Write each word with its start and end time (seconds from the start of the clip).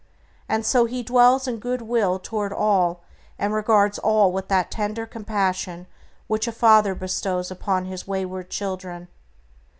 And 0.49 0.65
so 0.65 0.85
he 0.85 1.03
dwells 1.03 1.47
in 1.47 1.59
goodwill 1.59 2.17
toward 2.17 2.51
all, 2.51 3.03
and 3.37 3.53
regards 3.53 3.99
all 3.99 4.31
with 4.31 4.47
that 4.47 4.71
tender 4.71 5.05
compassion 5.05 5.85
which 6.25 6.47
a 6.47 6.51
father 6.51 6.95
bestows 6.95 7.51
upon 7.51 7.85
his 7.85 8.07
wayward 8.07 8.49
children. 8.49 9.09